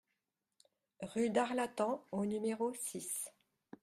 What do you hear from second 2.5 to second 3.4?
six